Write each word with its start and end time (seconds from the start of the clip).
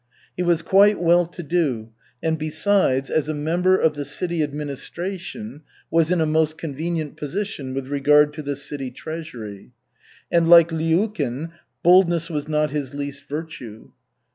He 0.35 0.41
was 0.41 0.63
quite 0.63 0.99
well 0.99 1.27
to 1.27 1.43
do 1.43 1.89
and, 2.23 2.39
besides, 2.39 3.11
as 3.11 3.29
a 3.29 3.35
member 3.35 3.77
of 3.77 3.93
the 3.93 4.03
city 4.03 4.41
administration 4.41 5.61
was 5.91 6.11
in 6.11 6.19
a 6.19 6.25
most 6.25 6.57
convenient 6.57 7.17
position 7.17 7.75
with 7.75 7.85
regard 7.85 8.33
to 8.33 8.41
the 8.41 8.55
city 8.55 8.89
treasury. 8.89 9.73
And 10.31 10.49
like 10.49 10.71
Lyulkin, 10.71 11.51
boldness 11.83 12.31
was 12.31 12.47
not 12.47 12.71
his 12.71 12.95
least 12.95 13.29
virtue. 13.29 13.91